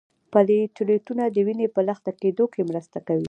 پلیټلیټونه 0.33 1.23
د 1.33 1.37
وینې 1.47 1.67
په 1.75 1.81
لخته 1.87 2.11
کیدو 2.21 2.45
کې 2.53 2.61
مرسته 2.69 2.97
کوي 3.07 3.19